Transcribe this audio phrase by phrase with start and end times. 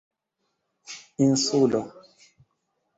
[1.23, 1.83] insulo